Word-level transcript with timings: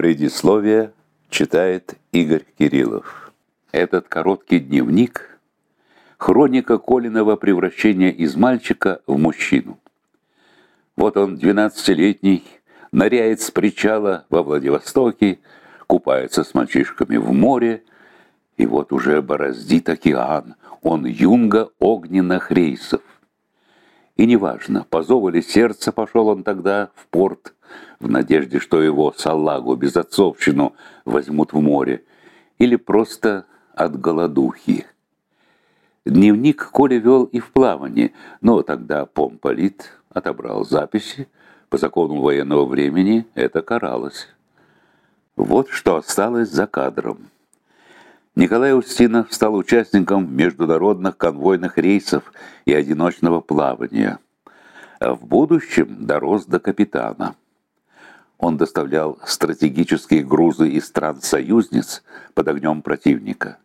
Предисловие 0.00 0.94
читает 1.28 1.92
Игорь 2.10 2.46
Кириллов. 2.56 3.34
Этот 3.70 4.08
короткий 4.08 4.58
дневник– 4.58 5.38
хроника 6.16 6.78
Колиного 6.78 7.36
превращения 7.36 8.08
из 8.08 8.34
мальчика 8.34 9.02
в 9.06 9.18
мужчину. 9.18 9.78
Вот 10.96 11.18
он, 11.18 11.36
12-летний, 11.36 12.44
ныряет 12.92 13.42
с 13.42 13.50
причала 13.50 14.24
во 14.30 14.42
Владивостоке, 14.42 15.38
купается 15.86 16.44
с 16.44 16.54
мальчишками 16.54 17.18
в 17.18 17.34
море, 17.34 17.82
и 18.56 18.64
вот 18.64 18.92
уже 18.92 19.20
бороздит 19.20 19.90
океан, 19.90 20.54
он 20.80 21.04
юнга 21.04 21.68
огненных 21.78 22.50
рейсов. 22.50 23.02
И 24.20 24.26
неважно, 24.26 24.84
по 24.90 25.02
зову 25.02 25.30
ли 25.30 25.40
сердца 25.40 25.92
пошел 25.92 26.28
он 26.28 26.42
тогда 26.44 26.90
в 26.94 27.06
порт, 27.06 27.54
в 28.00 28.10
надежде, 28.10 28.58
что 28.58 28.82
его 28.82 29.14
салагу, 29.16 29.74
безотцовщину, 29.76 30.74
возьмут 31.06 31.54
в 31.54 31.60
море, 31.60 32.04
или 32.58 32.76
просто 32.76 33.46
от 33.72 33.98
голодухи. 33.98 34.84
Дневник 36.04 36.68
Коля 36.70 36.98
вел 36.98 37.24
и 37.24 37.38
в 37.38 37.50
плавании, 37.50 38.12
но 38.42 38.60
тогда 38.60 39.06
помполит 39.06 39.90
отобрал 40.10 40.66
записи, 40.66 41.26
по 41.70 41.78
закону 41.78 42.20
военного 42.20 42.66
времени 42.66 43.26
это 43.34 43.62
каралось. 43.62 44.28
Вот 45.34 45.70
что 45.70 45.96
осталось 45.96 46.50
за 46.50 46.66
кадром. 46.66 47.30
Николай 48.36 48.72
Устинов 48.72 49.32
стал 49.34 49.54
участником 49.56 50.34
международных 50.34 51.16
конвойных 51.16 51.78
рейсов 51.78 52.32
и 52.64 52.72
одиночного 52.72 53.40
плавания. 53.40 54.18
В 55.00 55.26
будущем 55.26 56.06
дорос 56.06 56.46
до 56.46 56.60
капитана. 56.60 57.34
Он 58.38 58.56
доставлял 58.56 59.18
стратегические 59.26 60.22
грузы 60.22 60.68
из 60.68 60.86
стран-союзниц 60.86 62.02
под 62.34 62.48
огнем 62.48 62.82
противника. 62.82 63.58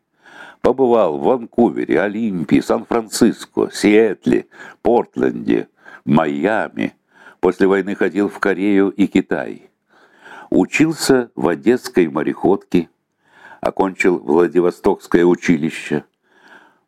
Побывал 0.61 1.19
в 1.19 1.23
Ванкувере, 1.23 2.01
Олимпии, 2.01 2.59
Сан-Франциско, 2.59 3.69
Сиэтле, 3.71 4.47
Портленде, 4.81 5.69
Майами. 6.05 6.93
После 7.39 7.67
войны 7.67 7.93
ходил 7.93 8.29
в 8.29 8.39
Корею 8.39 8.89
и 8.89 9.05
Китай. 9.05 9.69
Учился 10.49 11.29
в 11.35 11.47
Одесской 11.47 12.07
мореходке, 12.07 12.89
окончил 13.65 14.19
Владивостокское 14.19 15.25
училище, 15.25 16.05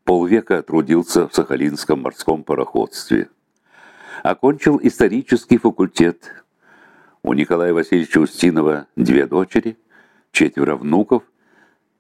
полвека 0.04 0.62
трудился 0.62 1.28
в 1.28 1.34
Сахалинском 1.34 2.04
морском 2.04 2.44
пароходстве. 2.44 3.30
Окончил 4.22 4.80
исторический 4.84 5.58
факультет. 5.58 6.32
У 7.24 7.34
Николая 7.34 7.74
Васильевича 7.74 8.20
Устинова 8.20 8.86
две 8.96 9.26
дочери, 9.26 9.76
четверо 10.32 10.76
внуков 10.76 11.24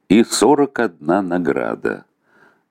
и 0.09 0.23
41 0.23 1.28
награда. 1.28 2.06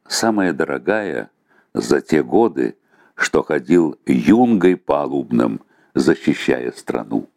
Самая 0.06 0.52
дорогая 0.52 1.30
за 1.74 2.00
те 2.00 2.22
годы, 2.22 2.76
что 3.16 3.42
ходил 3.42 3.98
юнгой 4.06 4.76
палубным, 4.76 5.60
защищая 5.94 6.70
страну. 6.70 7.28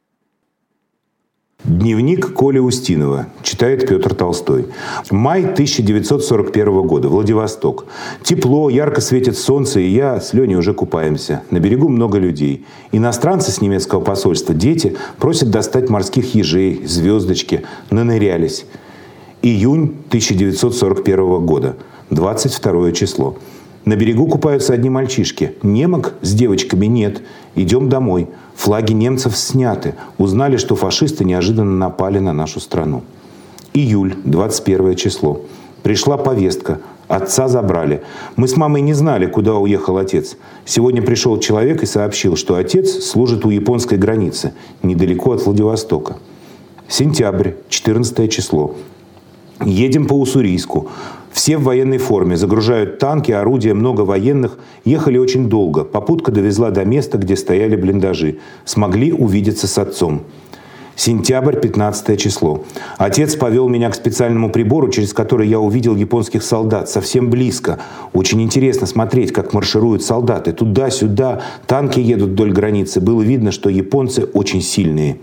Дневник 1.65 2.33
Коли 2.33 2.59
Устинова. 2.59 3.27
Читает 3.43 3.85
Петр 3.85 4.15
Толстой. 4.15 4.67
Май 5.11 5.41
1941 5.43 6.81
года. 6.83 7.09
Владивосток. 7.09 7.85
Тепло, 8.23 8.69
ярко 8.69 9.01
светит 9.01 9.37
солнце, 9.37 9.81
и 9.81 9.89
я 9.89 10.21
с 10.21 10.33
Леней 10.33 10.55
уже 10.55 10.73
купаемся. 10.73 11.41
На 11.51 11.59
берегу 11.59 11.89
много 11.89 12.17
людей. 12.17 12.65
Иностранцы 12.93 13.51
с 13.51 13.59
немецкого 13.59 13.99
посольства, 13.99 14.55
дети, 14.55 14.95
просят 15.17 15.51
достать 15.51 15.89
морских 15.89 16.33
ежей, 16.33 16.85
звездочки. 16.85 17.63
Нанырялись. 17.89 18.65
Июнь 19.41 19.97
1941 20.07 21.45
года. 21.45 21.75
22 22.09 22.93
число. 22.93 23.35
На 23.83 23.97
берегу 23.97 24.27
купаются 24.27 24.73
одни 24.73 24.89
мальчишки. 24.89 25.55
Немок 25.61 26.13
с 26.21 26.33
девочками 26.33 26.85
нет. 26.85 27.21
Идем 27.55 27.89
домой. 27.89 28.29
Флаги 28.59 28.91
немцев 28.91 29.37
сняты. 29.37 29.95
Узнали, 30.17 30.57
что 30.57 30.75
фашисты 30.75 31.23
неожиданно 31.23 31.77
напали 31.77 32.19
на 32.19 32.33
нашу 32.33 32.59
страну. 32.59 33.03
Июль, 33.73 34.15
21 34.25 34.95
число. 34.95 35.43
Пришла 35.81 36.17
повестка. 36.17 36.81
Отца 37.07 37.47
забрали. 37.47 38.03
Мы 38.35 38.49
с 38.49 38.57
мамой 38.57 38.81
не 38.81 38.93
знали, 38.93 39.27
куда 39.27 39.55
уехал 39.55 39.95
отец. 39.95 40.35
Сегодня 40.65 41.01
пришел 41.01 41.39
человек 41.39 41.83
и 41.83 41.85
сообщил, 41.85 42.35
что 42.35 42.55
отец 42.55 43.01
служит 43.05 43.45
у 43.45 43.49
японской 43.49 43.97
границы, 43.97 44.51
недалеко 44.83 45.31
от 45.31 45.45
Владивостока. 45.45 46.17
Сентябрь, 46.89 47.51
14 47.69 48.29
число. 48.29 48.75
Едем 49.63 50.05
по 50.05 50.19
Уссурийску. 50.19 50.89
Все 51.31 51.57
в 51.57 51.63
военной 51.63 51.99
форме, 51.99 52.37
загружают 52.37 52.99
танки, 52.99 53.31
орудия, 53.31 53.73
много 53.73 54.01
военных. 54.01 54.57
Ехали 54.83 55.17
очень 55.17 55.49
долго. 55.49 55.83
Попутка 55.83 56.31
довезла 56.31 56.71
до 56.71 56.85
места, 56.85 57.17
где 57.17 57.35
стояли 57.35 57.75
блиндажи. 57.75 58.39
Смогли 58.65 59.13
увидеться 59.13 59.67
с 59.67 59.77
отцом. 59.77 60.23
Сентябрь, 60.99 61.55
15 61.55 62.19
число. 62.19 62.65
Отец 62.97 63.37
повел 63.37 63.69
меня 63.69 63.89
к 63.89 63.95
специальному 63.95 64.49
прибору, 64.49 64.89
через 64.89 65.13
который 65.13 65.47
я 65.47 65.57
увидел 65.57 65.95
японских 65.95 66.43
солдат. 66.43 66.89
Совсем 66.89 67.29
близко. 67.29 67.79
Очень 68.11 68.41
интересно 68.41 68.85
смотреть, 68.85 69.31
как 69.31 69.53
маршируют 69.53 70.03
солдаты. 70.03 70.51
Туда-сюда. 70.51 71.41
Танки 71.67 72.01
едут 72.01 72.31
вдоль 72.31 72.51
границы. 72.51 72.99
Было 72.99 73.21
видно, 73.21 73.53
что 73.53 73.69
японцы 73.69 74.25
очень 74.25 74.61
сильные. 74.61 75.19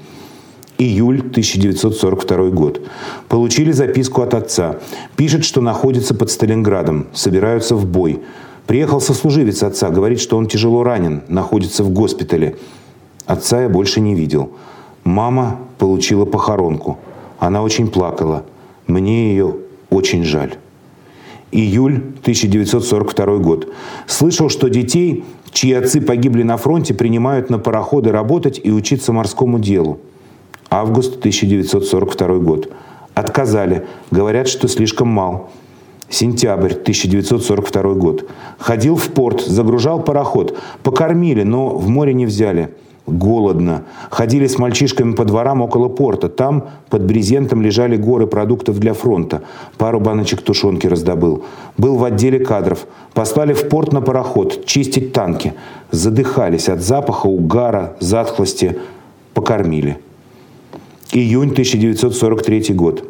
Июль 0.79 1.21
1942 1.21 2.51
год. 2.51 2.83
Получили 3.29 3.73
записку 3.73 4.21
от 4.21 4.35
отца. 4.35 4.79
Пишет, 5.17 5.45
что 5.45 5.63
находится 5.63 6.15
под 6.15 6.31
Сталинградом. 6.31 7.07
Собираются 7.15 7.75
в 7.77 7.87
бой. 7.87 8.21
Приехал 8.67 9.01
сослуживец 9.01 9.63
отца. 9.63 9.89
Говорит, 9.89 10.21
что 10.21 10.37
он 10.37 10.47
тяжело 10.47 10.83
ранен. 10.83 11.23
Находится 11.29 11.83
в 11.83 11.91
госпитале. 11.91 12.57
Отца 13.25 13.63
я 13.63 13.69
больше 13.71 14.01
не 14.01 14.15
видел. 14.15 14.51
Мама 15.03 15.61
получила 15.79 16.27
похоронку. 16.27 16.99
Она 17.39 17.63
очень 17.63 17.89
плакала. 17.89 18.45
Мне 18.87 19.31
ее 19.31 19.57
очень 19.89 20.25
жаль. 20.25 20.57
Июль 21.53 21.97
1942 22.21 23.39
год. 23.39 23.73
Слышал, 24.07 24.51
что 24.51 24.69
детей, 24.69 25.25
чьи 25.53 25.73
отцы 25.73 26.03
погибли 26.03 26.43
на 26.43 26.59
фронте, 26.59 26.93
принимают 26.93 27.49
на 27.49 27.59
пароходы 27.59 28.13
работать 28.13 28.61
и 28.63 28.71
учиться 28.71 29.13
морскому 29.13 29.59
делу. 29.59 30.01
Август 30.79 31.17
1942 31.17 32.37
год. 32.37 32.69
Отказали. 33.15 33.87
Говорят, 34.11 34.47
что 34.47 34.69
слишком 34.69 35.09
мал. 35.09 35.49
Сентябрь 36.11 36.73
1942 36.73 37.95
год. 37.95 38.29
Ходил 38.59 38.97
в 38.97 39.09
порт, 39.09 39.41
загружал 39.41 40.03
пароход. 40.03 40.59
Покормили, 40.83 41.45
но 41.45 41.71
в 41.71 41.89
море 41.89 42.13
не 42.13 42.27
взяли. 42.27 42.75
Голодно. 43.07 43.85
Ходили 44.11 44.47
с 44.47 44.59
мальчишками 44.59 45.15
по 45.15 45.25
дворам 45.25 45.63
около 45.63 45.89
порта. 45.89 46.29
Там 46.29 46.69
под 46.91 47.07
брезентом 47.07 47.63
лежали 47.63 47.97
горы 47.97 48.27
продуктов 48.27 48.79
для 48.79 48.93
фронта. 48.93 49.41
Пару 49.79 49.99
баночек 49.99 50.43
тушенки 50.43 50.87
раздобыл. 50.87 51.43
Был 51.79 51.97
в 51.97 52.05
отделе 52.05 52.39
кадров. 52.39 52.87
Послали 53.15 53.55
в 53.55 53.67
порт 53.71 53.95
на 53.95 54.03
пароход 54.03 54.67
чистить 54.67 55.15
танки. 55.15 55.55
Задыхались 55.91 56.69
от 56.69 56.83
запаха, 56.83 57.29
угара, 57.29 57.97
затхлости. 57.99 58.77
Покормили. 59.33 60.01
Июнь 61.19 61.53
1943 61.53 62.75
год. 62.75 63.03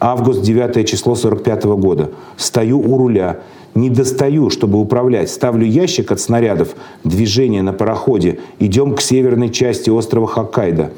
Август 0.00 0.42
9 0.42 0.88
число 0.88 1.14
45 1.14 1.64
года. 1.64 2.10
Стою 2.36 2.80
у 2.80 2.96
руля. 2.96 3.40
Не 3.74 3.88
достаю, 3.88 4.50
чтобы 4.50 4.80
управлять. 4.80 5.30
Ставлю 5.30 5.66
ящик 5.66 6.10
от 6.12 6.20
снарядов. 6.20 6.74
Движение 7.04 7.62
на 7.62 7.72
пароходе. 7.72 8.40
Идем 8.58 8.94
к 8.94 9.00
северной 9.00 9.50
части 9.50 9.90
острова 9.90 10.26
Хоккайдо. 10.26 10.90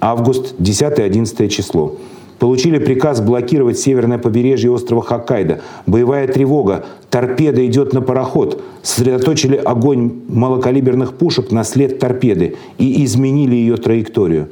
Август 0.00 0.54
10-11 0.58 1.48
число. 1.48 1.96
Получили 2.38 2.78
приказ 2.78 3.20
блокировать 3.20 3.78
северное 3.78 4.18
побережье 4.18 4.70
острова 4.70 5.02
Хоккайдо. 5.02 5.60
Боевая 5.86 6.28
тревога. 6.28 6.84
Торпеда 7.10 7.64
идет 7.66 7.92
на 7.92 8.00
пароход. 8.00 8.62
Сосредоточили 8.82 9.56
огонь 9.56 10.22
малокалиберных 10.28 11.14
пушек 11.14 11.50
на 11.50 11.64
след 11.64 11.98
торпеды 11.98 12.56
и 12.78 13.04
изменили 13.04 13.54
ее 13.54 13.76
траекторию. 13.76 14.48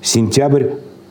Сентябрь 0.00 0.64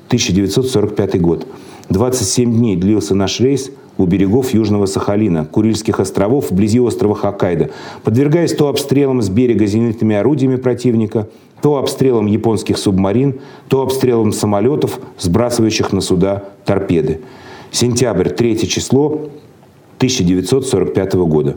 1945 0.08 1.22
год. 1.22 1.48
27 1.90 2.56
дней 2.56 2.76
длился 2.76 3.16
наш 3.16 3.40
рейс 3.40 3.72
у 3.98 4.06
берегов 4.06 4.54
Южного 4.54 4.86
Сахалина, 4.86 5.46
Курильских 5.46 6.00
островов, 6.00 6.52
вблизи 6.52 6.80
острова 6.80 7.16
Хоккайдо, 7.16 7.70
подвергаясь 8.04 8.54
то 8.54 8.68
обстрелам 8.68 9.22
с 9.22 9.30
берега 9.30 9.66
зенитными 9.66 10.16
орудиями 10.16 10.56
противника, 10.56 11.28
то 11.62 11.78
обстрелом 11.78 12.26
японских 12.26 12.78
субмарин, 12.78 13.40
то 13.70 13.82
обстрелом 13.82 14.34
самолетов, 14.34 15.00
сбрасывающих 15.18 15.94
на 15.94 16.02
суда 16.02 16.44
торпеды. 16.66 17.22
Сентябрь, 17.72 18.30
3 18.30 18.68
число 18.68 19.30
1945 19.98 21.14
года. 21.14 21.56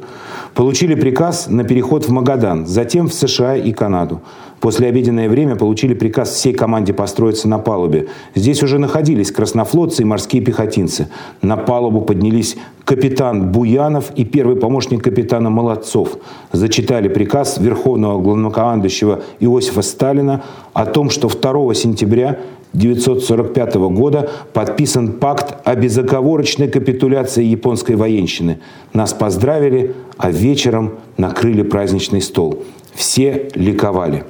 Получили 0.55 0.95
приказ 0.95 1.49
на 1.49 1.65
переход 1.65 2.07
в 2.07 2.11
Магадан, 2.11 2.67
затем 2.67 3.09
в 3.09 3.15
США 3.15 3.57
и 3.57 3.73
Канаду. 3.73 4.21
После 4.61 4.89
обеденное 4.89 5.29
время 5.29 5.55
получили 5.55 5.93
приказ 5.93 6.31
всей 6.31 6.55
команде 6.55 6.95
построиться 6.95 7.47
на 7.47 7.59
палубе. 7.59 8.09
Здесь 8.35 8.63
уже 8.63 8.79
находились 8.79 9.31
краснофлотцы 9.31 10.03
и 10.03 10.05
морские 10.07 10.43
пехотинцы. 10.43 11.09
На 11.43 11.57
палубу 11.57 12.01
поднялись 12.01 12.57
капитан 12.85 13.53
Буянов 13.53 14.13
и 14.17 14.25
первый 14.25 14.57
помощник 14.57 15.05
капитана 15.05 15.51
Молодцов. 15.51 16.17
Зачитали 16.53 17.09
приказ 17.09 17.59
Верховного 17.59 18.21
главнокомандующего 18.21 19.21
Иосифа 19.41 19.83
Сталина 19.83 20.43
о 20.73 20.87
том, 20.87 21.11
что 21.11 21.29
2 21.29 21.75
сентября 21.75 22.39
1945 22.77 23.75
года 23.75 24.31
подписан 24.53 25.15
пакт 25.15 25.57
о 25.65 25.75
безоговорочной 25.75 26.69
капитуляции 26.69 27.45
японской 27.45 27.97
военщины. 27.97 28.59
Нас 28.93 29.13
поздравили, 29.13 29.95
а 30.19 30.31
вечером 30.31 30.93
накрыли 31.17 31.63
праздничный 31.63 32.21
стол. 32.21 32.63
Все 32.95 33.49
ликовали. 33.55 34.25